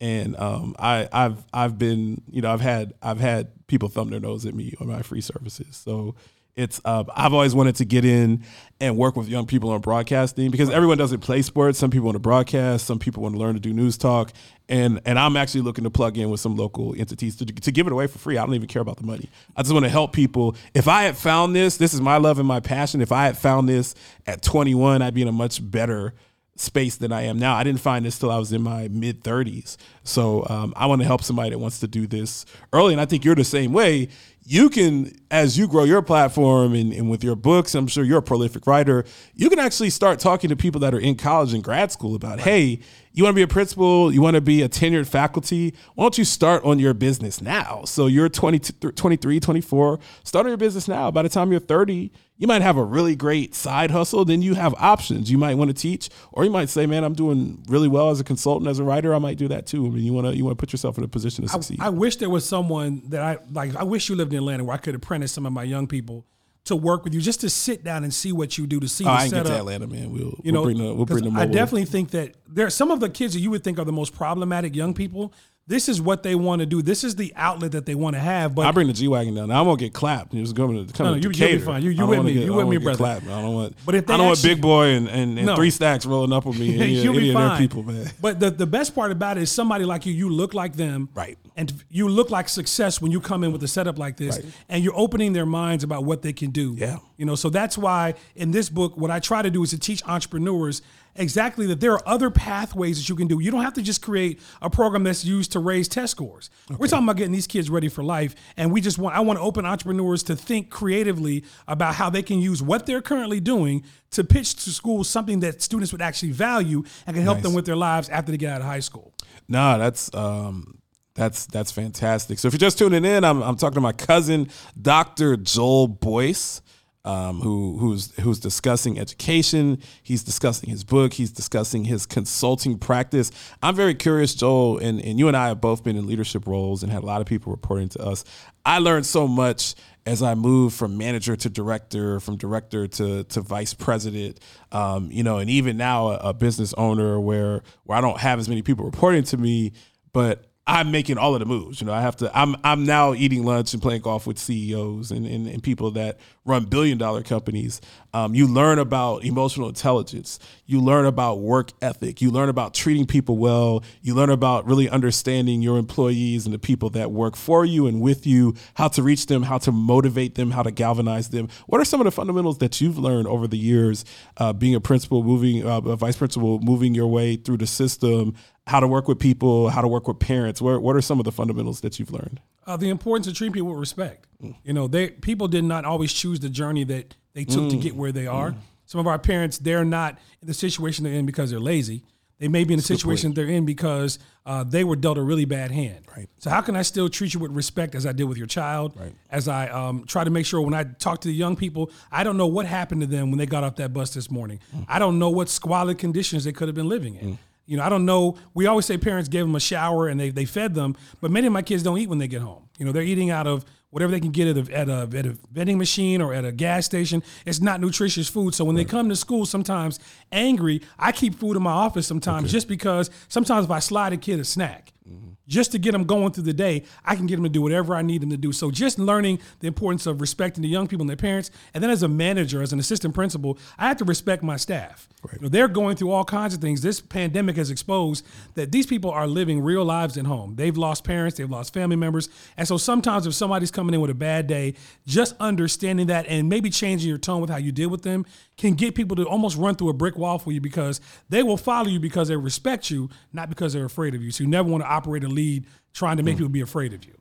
and 0.00 0.36
um, 0.36 0.74
I, 0.78 1.08
I've 1.12 1.44
I've 1.52 1.78
been 1.78 2.22
you 2.30 2.42
know 2.42 2.52
I've 2.52 2.60
had 2.60 2.94
I've 3.02 3.20
had 3.20 3.66
people 3.66 3.88
thumb 3.88 4.10
their 4.10 4.20
nose 4.20 4.46
at 4.46 4.54
me 4.54 4.74
on 4.80 4.88
my 4.88 5.02
free 5.02 5.20
services. 5.20 5.76
So 5.76 6.14
it's 6.56 6.80
uh, 6.86 7.04
I've 7.14 7.34
always 7.34 7.54
wanted 7.54 7.76
to 7.76 7.84
get 7.84 8.04
in 8.04 8.42
and 8.80 8.96
work 8.96 9.14
with 9.14 9.28
young 9.28 9.46
people 9.46 9.70
on 9.70 9.80
broadcasting 9.82 10.50
because 10.50 10.70
everyone 10.70 10.96
doesn't 10.96 11.20
play 11.20 11.42
sports. 11.42 11.78
Some 11.78 11.90
people 11.90 12.06
want 12.06 12.16
to 12.16 12.20
broadcast. 12.20 12.86
Some 12.86 12.98
people 12.98 13.22
want 13.22 13.34
to 13.34 13.38
learn 13.38 13.54
to 13.54 13.60
do 13.60 13.74
news 13.74 13.98
talk. 13.98 14.32
And 14.68 15.00
and 15.04 15.18
I'm 15.18 15.36
actually 15.36 15.60
looking 15.60 15.84
to 15.84 15.90
plug 15.90 16.16
in 16.16 16.30
with 16.30 16.40
some 16.40 16.56
local 16.56 16.94
entities 16.98 17.36
to, 17.36 17.46
to 17.46 17.72
give 17.72 17.86
it 17.86 17.92
away 17.92 18.06
for 18.06 18.18
free. 18.18 18.38
I 18.38 18.46
don't 18.46 18.54
even 18.54 18.68
care 18.68 18.82
about 18.82 18.96
the 18.96 19.04
money. 19.04 19.28
I 19.54 19.62
just 19.62 19.72
want 19.72 19.84
to 19.84 19.90
help 19.90 20.14
people. 20.14 20.56
If 20.74 20.88
I 20.88 21.02
had 21.02 21.16
found 21.16 21.54
this, 21.54 21.76
this 21.76 21.92
is 21.92 22.00
my 22.00 22.16
love 22.16 22.38
and 22.38 22.48
my 22.48 22.60
passion. 22.60 23.02
If 23.02 23.12
I 23.12 23.26
had 23.26 23.36
found 23.36 23.68
this 23.68 23.94
at 24.26 24.40
21, 24.40 25.02
I'd 25.02 25.14
be 25.14 25.22
in 25.22 25.28
a 25.28 25.32
much 25.32 25.68
better 25.70 26.14
space 26.60 26.96
than 26.96 27.12
I 27.12 27.22
am 27.22 27.38
now. 27.38 27.54
I 27.54 27.64
didn't 27.64 27.80
find 27.80 28.04
this 28.04 28.18
till 28.18 28.30
I 28.30 28.38
was 28.38 28.52
in 28.52 28.62
my 28.62 28.88
mid 28.88 29.22
30s. 29.22 29.76
So 30.04 30.46
um, 30.48 30.72
I 30.76 30.86
want 30.86 31.00
to 31.02 31.06
help 31.06 31.22
somebody 31.22 31.50
that 31.50 31.58
wants 31.58 31.80
to 31.80 31.88
do 31.88 32.06
this 32.06 32.46
early. 32.72 32.92
And 32.92 33.00
I 33.00 33.06
think 33.06 33.24
you're 33.24 33.34
the 33.34 33.44
same 33.44 33.72
way. 33.72 34.08
You 34.48 34.70
can, 34.70 35.10
as 35.28 35.58
you 35.58 35.66
grow 35.66 35.82
your 35.82 36.02
platform 36.02 36.72
and, 36.72 36.92
and 36.92 37.10
with 37.10 37.24
your 37.24 37.34
books, 37.34 37.74
I'm 37.74 37.88
sure 37.88 38.04
you're 38.04 38.18
a 38.18 38.22
prolific 38.22 38.64
writer, 38.68 39.04
you 39.34 39.50
can 39.50 39.58
actually 39.58 39.90
start 39.90 40.20
talking 40.20 40.50
to 40.50 40.56
people 40.56 40.80
that 40.82 40.94
are 40.94 41.00
in 41.00 41.16
college 41.16 41.52
and 41.52 41.64
grad 41.64 41.90
school 41.90 42.14
about, 42.14 42.38
hey, 42.38 42.78
you 43.12 43.24
want 43.24 43.34
to 43.34 43.36
be 43.36 43.42
a 43.42 43.48
principal, 43.48 44.12
you 44.12 44.22
want 44.22 44.36
to 44.36 44.40
be 44.40 44.62
a 44.62 44.68
tenured 44.68 45.08
faculty, 45.08 45.74
why 45.96 46.04
don't 46.04 46.16
you 46.16 46.24
start 46.24 46.62
on 46.64 46.78
your 46.78 46.94
business 46.94 47.40
now? 47.40 47.82
So 47.86 48.06
you're 48.06 48.28
20, 48.28 48.60
23, 48.92 49.40
24, 49.40 49.98
start 50.22 50.46
on 50.46 50.50
your 50.50 50.58
business 50.58 50.86
now. 50.86 51.10
By 51.10 51.22
the 51.22 51.28
time 51.28 51.50
you're 51.50 51.58
30, 51.58 52.12
you 52.38 52.46
might 52.46 52.62
have 52.62 52.76
a 52.76 52.84
really 52.84 53.16
great 53.16 53.54
side 53.54 53.90
hustle. 53.90 54.24
Then 54.24 54.42
you 54.42 54.54
have 54.54 54.74
options. 54.78 55.30
You 55.30 55.38
might 55.38 55.54
want 55.54 55.68
to 55.68 55.74
teach, 55.74 56.10
or 56.32 56.44
you 56.44 56.50
might 56.50 56.68
say, 56.68 56.86
"Man, 56.86 57.04
I'm 57.04 57.14
doing 57.14 57.64
really 57.68 57.88
well 57.88 58.10
as 58.10 58.20
a 58.20 58.24
consultant, 58.24 58.68
as 58.68 58.78
a 58.78 58.84
writer. 58.84 59.14
I 59.14 59.18
might 59.18 59.38
do 59.38 59.48
that 59.48 59.66
too." 59.66 59.86
I 59.86 59.90
mean, 59.90 60.04
you 60.04 60.12
want 60.12 60.26
to 60.26 60.36
you 60.36 60.44
want 60.44 60.56
to 60.56 60.60
put 60.60 60.72
yourself 60.72 60.98
in 60.98 61.04
a 61.04 61.08
position 61.08 61.44
to 61.44 61.48
succeed. 61.50 61.78
I 61.80 61.88
wish 61.88 62.16
there 62.16 62.30
was 62.30 62.46
someone 62.46 63.02
that 63.08 63.22
I 63.22 63.38
like. 63.50 63.74
I 63.74 63.84
wish 63.84 64.08
you 64.08 64.16
lived 64.16 64.32
in 64.32 64.38
Atlanta 64.38 64.64
where 64.64 64.74
I 64.74 64.78
could 64.78 64.94
apprentice 64.94 65.32
some 65.32 65.46
of 65.46 65.52
my 65.52 65.62
young 65.62 65.86
people 65.86 66.26
to 66.66 66.76
work 66.76 67.04
with 67.04 67.14
you, 67.14 67.20
just 67.20 67.40
to 67.40 67.48
sit 67.48 67.84
down 67.84 68.02
and 68.02 68.12
see 68.12 68.32
what 68.32 68.58
you 68.58 68.66
do, 68.66 68.80
to 68.80 68.88
see 68.88 69.04
oh, 69.04 69.08
the 69.08 69.12
I 69.12 69.24
ain't 69.24 69.32
get 69.32 69.46
to 69.46 69.56
Atlanta, 69.56 69.86
man. 69.86 70.10
We'll 70.10 70.20
You 70.20 70.40
we'll 70.44 70.52
know, 70.52 70.64
bring 70.64 70.78
the 70.78 70.94
we'll 70.94 71.06
bring 71.06 71.32
the. 71.32 71.40
I 71.40 71.46
definitely 71.46 71.86
think 71.86 72.10
that 72.10 72.34
there 72.48 72.66
are 72.66 72.70
some 72.70 72.90
of 72.90 73.00
the 73.00 73.08
kids 73.08 73.34
that 73.34 73.40
you 73.40 73.50
would 73.50 73.64
think 73.64 73.78
are 73.78 73.84
the 73.84 73.92
most 73.92 74.14
problematic 74.14 74.74
young 74.74 74.92
people. 74.92 75.32
This 75.68 75.88
is 75.88 76.00
what 76.00 76.22
they 76.22 76.36
want 76.36 76.60
to 76.60 76.66
do. 76.66 76.80
This 76.80 77.02
is 77.02 77.16
the 77.16 77.32
outlet 77.34 77.72
that 77.72 77.86
they 77.86 77.96
want 77.96 78.14
to 78.14 78.20
have. 78.20 78.54
But 78.54 78.66
I 78.66 78.70
bring 78.70 78.86
the 78.86 78.92
G 78.92 79.08
wagon 79.08 79.34
down. 79.34 79.48
Now 79.48 79.60
I'm 79.62 79.66
gonna 79.66 79.76
get 79.78 79.92
clapped. 79.92 80.32
It 80.32 80.40
was 80.40 80.52
going 80.52 80.86
to 80.86 80.92
come 80.92 81.06
No, 81.06 81.14
to 81.14 81.18
you- 81.18 81.30
you'll 81.34 81.58
be 81.58 81.64
fine. 81.64 81.82
You- 81.82 81.90
you 81.90 82.06
with 82.06 82.24
me. 82.24 82.34
Get, 82.34 82.44
You 82.44 82.54
with 82.54 82.68
me, 82.68 82.76
brother. 82.76 82.96
clapped. 82.96 83.24
I 83.26 83.42
don't 83.42 83.52
want. 83.52 83.76
But 83.84 83.96
if 83.96 84.06
they 84.06 84.14
I 84.14 84.16
don't 84.16 84.30
actually- 84.30 84.50
want 84.50 84.56
big 84.58 84.62
boy 84.62 84.84
and, 84.90 85.08
and, 85.08 85.36
and 85.38 85.46
No. 85.46 85.56
three 85.56 85.70
stacks 85.70 86.06
rolling 86.06 86.32
up 86.32 86.44
with 86.46 86.56
me. 86.60 86.74
Any, 86.80 86.92
you'll 87.02 87.16
any 87.16 87.28
be 87.28 87.32
fine. 87.32 87.58
people, 87.58 87.82
man. 87.82 88.08
But 88.20 88.38
the, 88.38 88.50
the 88.52 88.66
best 88.66 88.94
part 88.94 89.10
about 89.10 89.38
it 89.38 89.42
is 89.42 89.50
somebody 89.50 89.84
like 89.84 90.06
you, 90.06 90.12
you 90.12 90.28
look 90.30 90.54
like 90.54 90.76
them. 90.76 91.08
Right. 91.14 91.36
And 91.56 91.72
you 91.90 92.08
look 92.08 92.30
like 92.30 92.48
success 92.48 93.02
when 93.02 93.10
you 93.10 93.20
come 93.20 93.42
in 93.42 93.50
with 93.50 93.62
a 93.64 93.68
setup 93.68 93.98
like 93.98 94.18
this 94.18 94.36
Right. 94.36 94.44
and 94.68 94.84
you're 94.84 94.96
opening 94.96 95.32
their 95.32 95.46
minds 95.46 95.82
about 95.82 96.04
what 96.04 96.22
they 96.22 96.32
can 96.32 96.50
do. 96.52 96.76
Yeah. 96.78 96.98
You 97.16 97.24
know, 97.26 97.34
so 97.34 97.50
that's 97.50 97.76
why 97.76 98.14
in 98.36 98.52
this 98.52 98.68
book, 98.68 98.96
what 98.96 99.10
I 99.10 99.18
try 99.18 99.42
to 99.42 99.50
do 99.50 99.64
is 99.64 99.70
to 99.70 99.78
teach 99.78 100.00
entrepreneurs 100.06 100.80
exactly 101.18 101.66
that 101.66 101.80
there 101.80 101.92
are 101.92 102.02
other 102.06 102.30
pathways 102.30 102.98
that 102.98 103.08
you 103.08 103.16
can 103.16 103.26
do. 103.26 103.40
You 103.40 103.50
don't 103.50 103.62
have 103.62 103.74
to 103.74 103.82
just 103.82 104.02
create 104.02 104.40
a 104.62 104.70
program 104.70 105.02
that's 105.04 105.24
used 105.24 105.52
to 105.52 105.58
raise 105.58 105.88
test 105.88 106.12
scores. 106.12 106.50
We're 106.78 106.86
talking 106.86 107.04
about 107.04 107.16
getting 107.16 107.32
these 107.32 107.46
kids 107.46 107.68
ready 107.70 107.88
for 107.88 108.02
life. 108.04 108.34
And 108.56 108.72
we 108.72 108.80
just 108.80 108.98
want 108.98 109.16
I 109.16 109.20
want 109.20 109.38
to 109.38 109.42
open 109.42 109.66
entrepreneurs 109.66 110.22
to 110.24 110.36
think 110.36 110.70
creatively 110.70 111.44
about 111.68 111.94
how 111.94 112.10
they 112.10 112.22
can 112.22 112.38
use 112.38 112.62
what 112.62 112.86
they're 112.86 113.02
currently 113.02 113.40
doing 113.40 113.84
to 114.12 114.24
pitch 114.24 114.54
to 114.64 114.70
schools 114.70 115.08
something 115.08 115.40
that 115.40 115.62
students 115.62 115.92
would 115.92 116.02
actually 116.02 116.32
value 116.32 116.82
and 117.06 117.14
can 117.16 117.24
help 117.24 117.38
Nice. 117.38 117.42
them 117.44 117.54
with 117.54 117.66
their 117.66 117.76
lives 117.76 118.08
after 118.08 118.30
they 118.32 118.38
get 118.38 118.52
out 118.52 118.60
of 118.60 118.66
high 118.66 118.80
school. 118.80 119.12
No, 119.48 119.78
that's 119.78 120.12
um, 120.14 120.78
that's 121.14 121.46
that's 121.46 121.70
fantastic. 121.72 122.38
So 122.38 122.48
if 122.48 122.54
you're 122.54 122.58
just 122.58 122.78
tuning 122.78 123.04
in, 123.04 123.24
I'm 123.24 123.42
I'm 123.42 123.56
talking 123.56 123.74
to 123.76 123.80
my 123.80 123.92
cousin, 123.92 124.48
Dr. 124.80 125.36
Joel 125.36 125.88
Boyce, 125.88 126.60
um, 127.06 127.40
who 127.40 127.78
who's 127.78 128.12
who's 128.20 128.40
discussing 128.40 128.98
education. 128.98 129.78
He's 130.02 130.24
discussing 130.24 130.68
his 130.68 130.84
book. 130.84 131.14
He's 131.14 131.30
discussing 131.30 131.84
his 131.84 132.04
consulting 132.04 132.78
practice. 132.78 133.30
I'm 133.62 133.76
very 133.76 133.94
curious, 133.94 134.34
Joel, 134.34 134.78
and, 134.78 135.00
and 135.00 135.18
you 135.18 135.28
and 135.28 135.36
I 135.36 135.48
have 135.48 135.60
both 135.60 135.84
been 135.84 135.96
in 135.96 136.06
leadership 136.06 136.46
roles 136.46 136.82
and 136.82 136.90
had 136.90 137.02
a 137.02 137.06
lot 137.06 137.20
of 137.20 137.26
people 137.26 137.52
reporting 137.52 137.88
to 137.90 138.02
us. 138.02 138.24
I 138.64 138.80
learned 138.80 139.06
so 139.06 139.28
much 139.28 139.76
as 140.04 140.22
I 140.22 140.34
moved 140.34 140.76
from 140.76 140.98
manager 140.98 141.36
to 141.36 141.48
director, 141.48 142.18
from 142.18 142.36
director 142.36 142.88
to 142.88 143.24
to 143.24 143.40
vice 143.40 143.72
president, 143.72 144.40
um, 144.72 145.10
you 145.10 145.22
know, 145.22 145.38
and 145.38 145.48
even 145.48 145.76
now 145.76 146.08
a, 146.08 146.16
a 146.16 146.34
business 146.34 146.74
owner 146.74 147.20
where 147.20 147.62
where 147.84 147.96
I 147.96 148.00
don't 148.00 148.18
have 148.18 148.40
as 148.40 148.48
many 148.48 148.62
people 148.62 148.84
reporting 148.84 149.22
to 149.24 149.36
me, 149.36 149.72
but 150.12 150.44
I'm 150.68 150.90
making 150.90 151.16
all 151.16 151.34
of 151.34 151.40
the 151.40 151.46
moves. 151.46 151.80
You 151.80 151.86
know, 151.86 151.92
I 151.92 152.00
have 152.00 152.16
to. 152.16 152.36
I'm 152.36 152.56
I'm 152.64 152.84
now 152.84 153.14
eating 153.14 153.44
lunch 153.44 153.72
and 153.72 153.80
playing 153.80 154.00
golf 154.02 154.26
with 154.26 154.36
CEOs 154.36 155.12
and 155.12 155.24
and, 155.24 155.46
and 155.46 155.62
people 155.62 155.92
that 155.92 156.18
run 156.44 156.64
billion 156.64 156.98
dollar 156.98 157.22
companies. 157.22 157.80
Um, 158.12 158.34
you 158.34 158.48
learn 158.48 158.78
about 158.80 159.24
emotional 159.24 159.68
intelligence. 159.68 160.40
You 160.64 160.80
learn 160.80 161.06
about 161.06 161.40
work 161.40 161.70
ethic. 161.82 162.20
You 162.20 162.30
learn 162.30 162.48
about 162.48 162.74
treating 162.74 163.06
people 163.06 163.36
well. 163.38 163.84
You 164.02 164.14
learn 164.14 164.30
about 164.30 164.66
really 164.66 164.88
understanding 164.88 165.62
your 165.62 165.78
employees 165.78 166.46
and 166.46 166.54
the 166.54 166.58
people 166.58 166.90
that 166.90 167.12
work 167.12 167.36
for 167.36 167.64
you 167.64 167.86
and 167.86 168.00
with 168.00 168.26
you. 168.26 168.54
How 168.74 168.88
to 168.88 169.02
reach 169.02 169.26
them. 169.26 169.44
How 169.44 169.58
to 169.58 169.70
motivate 169.70 170.34
them. 170.34 170.50
How 170.50 170.64
to 170.64 170.72
galvanize 170.72 171.28
them. 171.28 171.48
What 171.66 171.80
are 171.80 171.84
some 171.84 172.00
of 172.00 172.06
the 172.06 172.10
fundamentals 172.10 172.58
that 172.58 172.80
you've 172.80 172.98
learned 172.98 173.28
over 173.28 173.46
the 173.46 173.58
years, 173.58 174.04
uh, 174.38 174.52
being 174.52 174.74
a 174.74 174.80
principal, 174.80 175.22
moving 175.22 175.64
uh, 175.64 175.80
a 175.82 175.96
vice 175.96 176.16
principal, 176.16 176.58
moving 176.58 176.94
your 176.94 177.06
way 177.06 177.36
through 177.36 177.58
the 177.58 177.66
system? 177.68 178.34
How 178.66 178.80
to 178.80 178.88
work 178.88 179.06
with 179.06 179.18
people, 179.18 179.68
how 179.68 179.80
to 179.80 179.88
work 179.88 180.08
with 180.08 180.18
parents. 180.18 180.60
What, 180.60 180.82
what 180.82 180.96
are 180.96 181.00
some 181.00 181.20
of 181.20 181.24
the 181.24 181.32
fundamentals 181.32 181.80
that 181.82 181.98
you've 181.98 182.10
learned? 182.10 182.40
Uh, 182.66 182.76
the 182.76 182.88
importance 182.88 183.26
of 183.28 183.34
treating 183.34 183.52
people 183.52 183.70
with 183.70 183.78
respect. 183.78 184.26
Mm. 184.42 184.56
You 184.64 184.72
know, 184.72 184.88
they 184.88 185.10
people 185.10 185.48
did 185.48 185.64
not 185.64 185.84
always 185.84 186.12
choose 186.12 186.40
the 186.40 186.48
journey 186.48 186.84
that 186.84 187.14
they 187.32 187.44
took 187.44 187.64
mm. 187.64 187.70
to 187.70 187.76
get 187.76 187.94
where 187.94 188.12
they 188.12 188.26
are. 188.26 188.50
Mm. 188.50 188.58
Some 188.86 189.00
of 189.00 189.06
our 189.06 189.18
parents, 189.18 189.58
they're 189.58 189.84
not 189.84 190.18
in 190.40 190.48
the 190.48 190.54
situation 190.54 191.04
they're 191.04 191.14
in 191.14 191.26
because 191.26 191.50
they're 191.50 191.60
lazy. 191.60 192.02
They 192.38 192.48
may 192.48 192.64
be 192.64 192.74
in 192.74 192.78
the 192.78 192.84
situation 192.84 193.32
they're 193.32 193.46
in 193.46 193.64
because 193.64 194.18
uh, 194.44 194.62
they 194.62 194.84
were 194.84 194.96
dealt 194.96 195.16
a 195.16 195.22
really 195.22 195.46
bad 195.46 195.70
hand. 195.70 196.04
Right. 196.14 196.28
So 196.38 196.50
how 196.50 196.60
can 196.60 196.76
I 196.76 196.82
still 196.82 197.08
treat 197.08 197.32
you 197.32 197.40
with 197.40 197.50
respect 197.52 197.94
as 197.94 198.04
I 198.04 198.12
did 198.12 198.24
with 198.24 198.36
your 198.36 198.46
child? 198.46 198.92
Right. 198.94 199.14
As 199.30 199.48
I 199.48 199.68
um, 199.68 200.04
try 200.06 200.22
to 200.22 200.28
make 200.30 200.44
sure 200.44 200.60
when 200.60 200.74
I 200.74 200.84
talk 200.84 201.22
to 201.22 201.28
the 201.28 201.34
young 201.34 201.56
people, 201.56 201.90
I 202.12 202.24
don't 202.24 202.36
know 202.36 202.46
what 202.46 202.66
happened 202.66 203.00
to 203.00 203.06
them 203.06 203.30
when 203.30 203.38
they 203.38 203.46
got 203.46 203.64
off 203.64 203.76
that 203.76 203.94
bus 203.94 204.12
this 204.12 204.30
morning. 204.30 204.60
Mm. 204.76 204.84
I 204.86 204.98
don't 204.98 205.18
know 205.18 205.30
what 205.30 205.48
squalid 205.48 205.96
conditions 205.96 206.44
they 206.44 206.52
could 206.52 206.68
have 206.68 206.74
been 206.74 206.90
living 206.90 207.14
in. 207.14 207.38
You 207.66 207.76
know, 207.76 207.82
I 207.82 207.88
don't 207.88 208.04
know. 208.04 208.36
We 208.54 208.66
always 208.66 208.86
say 208.86 208.96
parents 208.96 209.28
gave 209.28 209.44
them 209.44 209.54
a 209.54 209.60
shower 209.60 210.08
and 210.08 210.18
they, 210.18 210.30
they 210.30 210.44
fed 210.44 210.74
them, 210.74 210.96
but 211.20 211.30
many 211.30 211.46
of 211.46 211.52
my 211.52 211.62
kids 211.62 211.82
don't 211.82 211.98
eat 211.98 212.08
when 212.08 212.18
they 212.18 212.28
get 212.28 212.42
home. 212.42 212.68
You 212.78 212.86
know, 212.86 212.92
they're 212.92 213.02
eating 213.02 213.30
out 213.30 213.46
of 213.46 213.64
whatever 213.90 214.12
they 214.12 214.20
can 214.20 214.30
get 214.30 214.56
at 214.56 214.68
a, 214.68 214.72
at 214.72 214.88
a, 214.88 215.16
at 215.16 215.26
a 215.26 215.36
vending 215.50 215.78
machine 215.78 216.20
or 216.20 216.32
at 216.32 216.44
a 216.44 216.52
gas 216.52 216.86
station. 216.86 217.22
It's 217.44 217.60
not 217.60 217.80
nutritious 217.80 218.28
food. 218.28 218.54
So 218.54 218.64
when 218.64 218.76
right. 218.76 218.86
they 218.86 218.90
come 218.90 219.08
to 219.08 219.16
school, 219.16 219.46
sometimes 219.46 219.98
angry, 220.30 220.82
I 220.98 221.12
keep 221.12 221.34
food 221.34 221.56
in 221.56 221.62
my 221.62 221.72
office 221.72 222.06
sometimes 222.06 222.44
okay. 222.44 222.52
just 222.52 222.68
because 222.68 223.10
sometimes 223.28 223.64
if 223.64 223.70
I 223.70 223.80
slide 223.80 224.12
a 224.12 224.16
kid 224.16 224.38
a 224.38 224.44
snack, 224.44 224.92
mm-hmm 225.08 225.32
just 225.46 225.72
to 225.72 225.78
get 225.78 225.92
them 225.92 226.04
going 226.04 226.32
through 226.32 226.44
the 226.44 226.52
day, 226.52 226.84
I 227.04 227.16
can 227.16 227.26
get 227.26 227.36
them 227.36 227.44
to 227.44 227.50
do 227.50 227.62
whatever 227.62 227.94
I 227.94 228.02
need 228.02 228.22
them 228.22 228.30
to 228.30 228.36
do. 228.36 228.52
So 228.52 228.70
just 228.70 228.98
learning 228.98 229.40
the 229.60 229.66
importance 229.66 230.06
of 230.06 230.20
respecting 230.20 230.62
the 230.62 230.68
young 230.68 230.86
people 230.86 231.02
and 231.02 231.10
their 231.10 231.16
parents, 231.16 231.50
and 231.74 231.82
then 231.82 231.90
as 231.90 232.02
a 232.02 232.08
manager, 232.08 232.62
as 232.62 232.72
an 232.72 232.78
assistant 232.78 233.14
principal, 233.14 233.58
I 233.78 233.88
have 233.88 233.96
to 233.98 234.04
respect 234.04 234.42
my 234.42 234.56
staff. 234.56 235.08
Right. 235.22 235.36
You 235.36 235.42
know, 235.42 235.48
they're 235.48 235.68
going 235.68 235.96
through 235.96 236.12
all 236.12 236.24
kinds 236.24 236.54
of 236.54 236.60
things. 236.60 236.82
This 236.82 237.00
pandemic 237.00 237.56
has 237.56 237.70
exposed 237.70 238.24
that 238.54 238.70
these 238.70 238.86
people 238.86 239.10
are 239.10 239.26
living 239.26 239.60
real 239.60 239.84
lives 239.84 240.16
at 240.16 240.26
home. 240.26 240.54
They've 240.54 240.76
lost 240.76 241.04
parents, 241.04 241.36
they've 241.36 241.50
lost 241.50 241.74
family 241.74 241.96
members, 241.96 242.28
and 242.56 242.66
so 242.66 242.76
sometimes 242.76 243.26
if 243.26 243.34
somebody's 243.34 243.70
coming 243.70 243.94
in 243.94 244.00
with 244.00 244.10
a 244.10 244.14
bad 244.14 244.46
day, 244.46 244.74
just 245.06 245.34
understanding 245.40 246.06
that 246.06 246.26
and 246.26 246.48
maybe 246.48 246.70
changing 246.70 247.08
your 247.08 247.18
tone 247.18 247.40
with 247.40 247.50
how 247.50 247.56
you 247.56 247.72
deal 247.72 247.88
with 247.88 248.02
them 248.02 248.24
can 248.56 248.74
get 248.74 248.94
people 248.94 249.16
to 249.16 249.24
almost 249.24 249.56
run 249.56 249.74
through 249.74 249.88
a 249.88 249.92
brick 249.92 250.16
wall 250.16 250.38
for 250.38 250.52
you 250.52 250.60
because 250.60 251.00
they 251.28 251.42
will 251.42 251.56
follow 251.56 251.88
you 251.88 252.00
because 252.00 252.28
they 252.28 252.36
respect 252.36 252.90
you, 252.90 253.08
not 253.32 253.48
because 253.48 253.72
they're 253.72 253.84
afraid 253.84 254.14
of 254.14 254.22
you. 254.22 254.30
So 254.30 254.44
you 254.44 254.50
never 254.50 254.68
want 254.68 254.82
to 254.82 254.88
operate 254.88 255.24
a 255.24 255.28
lead 255.36 255.66
trying 255.92 256.16
to 256.16 256.22
make 256.22 256.34
mm. 256.34 256.38
people 256.38 256.50
be 256.50 256.60
afraid 256.60 256.92
of 256.92 257.04
you. 257.04 257.12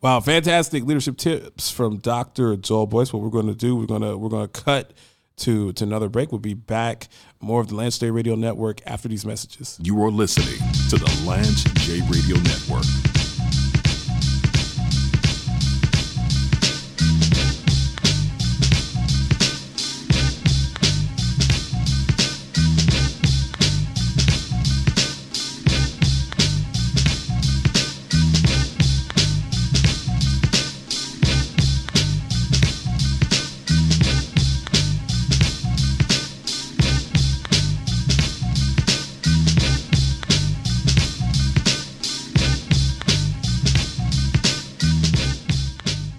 Wow, 0.00 0.20
fantastic 0.20 0.84
leadership 0.84 1.16
tips 1.16 1.70
from 1.70 1.98
Dr. 1.98 2.56
Joel 2.56 2.86
Boyce. 2.86 3.12
What 3.12 3.22
we're 3.22 3.30
going 3.30 3.46
to 3.46 3.54
do, 3.54 3.76
we're 3.76 3.86
going 3.86 4.02
to 4.02 4.16
we're 4.16 4.28
going 4.28 4.48
to 4.48 4.62
cut 4.62 4.92
to 5.38 5.72
to 5.72 5.84
another 5.84 6.08
break. 6.08 6.32
We'll 6.32 6.38
be 6.38 6.54
back 6.54 7.08
more 7.40 7.60
of 7.60 7.68
the 7.68 7.74
Lance 7.74 7.98
J 7.98 8.10
Radio 8.10 8.34
Network 8.34 8.80
after 8.86 9.08
these 9.08 9.24
messages. 9.24 9.78
You 9.82 10.02
are 10.02 10.10
listening 10.10 10.58
to 10.90 10.96
the 10.96 11.24
Lance 11.26 11.64
J 11.86 12.00
Radio 12.08 12.36
Network. 12.36 13.09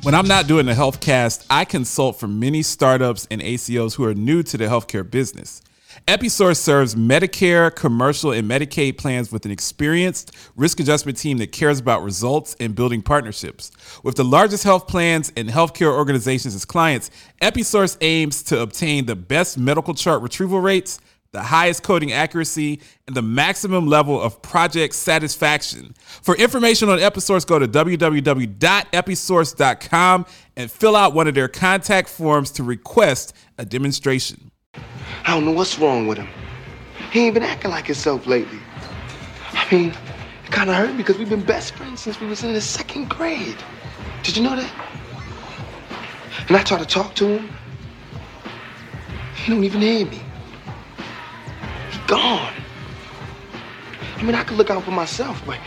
When 0.03 0.15
I'm 0.15 0.27
not 0.27 0.47
doing 0.47 0.65
the 0.65 0.73
health 0.73 0.99
cast, 0.99 1.45
I 1.47 1.63
consult 1.63 2.19
for 2.19 2.27
many 2.27 2.63
startups 2.63 3.27
and 3.29 3.39
ACOs 3.39 3.93
who 3.93 4.03
are 4.03 4.15
new 4.15 4.41
to 4.41 4.57
the 4.57 4.65
healthcare 4.65 5.07
business. 5.09 5.61
Episource 6.07 6.57
serves 6.57 6.95
Medicare, 6.95 7.73
commercial, 7.75 8.31
and 8.31 8.49
Medicaid 8.49 8.97
plans 8.97 9.31
with 9.31 9.45
an 9.45 9.51
experienced 9.51 10.35
risk 10.55 10.79
adjustment 10.79 11.19
team 11.19 11.37
that 11.37 11.51
cares 11.51 11.79
about 11.79 12.01
results 12.01 12.55
and 12.59 12.73
building 12.73 13.03
partnerships. 13.03 13.71
With 14.01 14.15
the 14.15 14.23
largest 14.23 14.63
health 14.63 14.87
plans 14.87 15.31
and 15.37 15.47
healthcare 15.49 15.95
organizations 15.95 16.55
as 16.55 16.65
clients, 16.65 17.11
Episource 17.39 17.95
aims 18.01 18.41
to 18.43 18.59
obtain 18.59 19.05
the 19.05 19.15
best 19.15 19.55
medical 19.55 19.93
chart 19.93 20.23
retrieval 20.23 20.61
rates 20.61 20.99
the 21.31 21.41
highest 21.41 21.81
coding 21.83 22.11
accuracy, 22.11 22.81
and 23.07 23.15
the 23.15 23.21
maximum 23.21 23.87
level 23.87 24.21
of 24.21 24.41
project 24.41 24.93
satisfaction. 24.93 25.95
For 26.21 26.35
information 26.35 26.89
on 26.89 26.99
Episource, 26.99 27.47
go 27.47 27.57
to 27.57 27.65
www.episource.com 27.67 30.25
and 30.57 30.69
fill 30.69 30.95
out 30.95 31.13
one 31.13 31.27
of 31.27 31.35
their 31.35 31.47
contact 31.47 32.09
forms 32.09 32.51
to 32.51 32.63
request 32.63 33.33
a 33.57 33.63
demonstration. 33.63 34.51
I 34.73 34.81
don't 35.27 35.45
know 35.45 35.51
what's 35.51 35.79
wrong 35.79 36.07
with 36.07 36.17
him. 36.17 36.27
He 37.11 37.21
ain't 37.21 37.33
been 37.33 37.43
acting 37.43 37.71
like 37.71 37.85
himself 37.85 38.27
lately. 38.27 38.59
I 39.53 39.65
mean, 39.73 39.91
it 39.91 40.51
kind 40.51 40.69
of 40.69 40.75
hurt 40.75 40.97
because 40.97 41.17
we've 41.17 41.29
been 41.29 41.45
best 41.45 41.75
friends 41.75 42.01
since 42.01 42.19
we 42.19 42.27
was 42.27 42.43
in 42.43 42.51
the 42.51 42.59
second 42.59 43.09
grade. 43.09 43.55
Did 44.23 44.35
you 44.35 44.43
know 44.43 44.57
that? 44.57 44.69
And 46.47 46.57
I 46.57 46.63
try 46.63 46.77
to 46.77 46.85
talk 46.85 47.15
to 47.15 47.37
him. 47.37 47.49
He 49.35 49.51
don't 49.51 49.63
even 49.63 49.81
hear 49.81 50.05
me 50.05 50.21
gone. 52.11 52.53
I 54.17 54.23
mean, 54.23 54.35
I 54.35 54.43
could 54.43 54.57
look 54.57 54.69
out 54.69 54.83
for 54.83 54.91
myself, 54.91 55.41
but. 55.45 55.57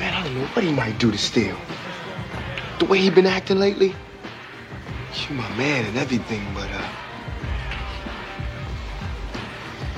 Man, 0.00 0.14
I 0.14 0.24
don't 0.24 0.34
know 0.34 0.46
what 0.46 0.64
he 0.64 0.72
might 0.72 0.98
do 0.98 1.12
to 1.12 1.18
steal. 1.18 1.56
The 2.78 2.86
way 2.86 2.98
he 2.98 3.10
been 3.10 3.26
acting 3.26 3.58
lately. 3.58 3.94
You 5.28 5.36
my 5.36 5.48
man 5.56 5.84
and 5.84 5.96
everything, 5.98 6.42
but, 6.54 6.70
uh. 6.70 6.88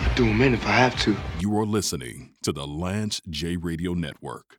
I'd 0.01 0.15
do 0.17 0.25
him 0.25 0.43
in 0.43 0.53
if 0.53 0.67
I 0.67 0.73
have 0.73 1.01
to. 1.03 1.17
You 1.39 1.57
are 1.59 1.65
listening 1.65 2.35
to 2.43 2.53
the 2.53 2.67
Lance 2.67 3.23
J 3.31 3.57
Radio 3.57 3.95
Network. 3.95 4.59